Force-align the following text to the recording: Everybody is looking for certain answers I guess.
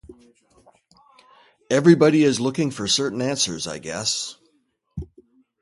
Everybody 1.69 2.23
is 2.23 2.39
looking 2.39 2.71
for 2.71 2.87
certain 2.87 3.21
answers 3.21 3.67
I 3.67 3.77
guess. 3.77 4.35